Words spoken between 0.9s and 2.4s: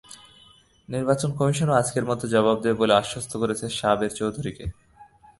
নির্বাচন কমিশনও আজকের মধ্যে